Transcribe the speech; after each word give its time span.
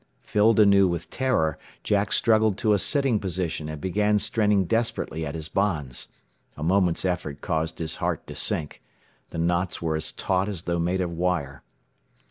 Filled 0.23 0.59
anew 0.59 0.87
with 0.87 1.11
terror 1.11 1.59
Jack 1.83 2.11
struggled 2.11 2.57
to 2.57 2.73
a 2.73 2.79
sitting 2.79 3.19
position 3.19 3.69
and 3.69 3.79
began 3.79 4.17
straining 4.17 4.65
desperately 4.65 5.27
at 5.27 5.35
his 5.35 5.47
bonds. 5.47 6.07
A 6.57 6.63
moment's 6.63 7.05
effort 7.05 7.41
caused 7.41 7.77
his 7.77 7.97
heart 7.97 8.25
to 8.25 8.33
sink. 8.33 8.81
The 9.29 9.37
knots 9.37 9.79
were 9.79 9.95
as 9.95 10.11
taut 10.11 10.49
as 10.49 10.63
though 10.63 10.79
made 10.79 11.01
of 11.01 11.11
wire. 11.11 11.61